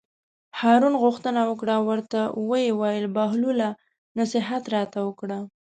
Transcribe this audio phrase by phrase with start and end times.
[0.59, 3.69] هارون غوښتنه وکړه او ورته ویې ویل: بهلوله
[4.19, 5.39] نصیحت راته وکړه.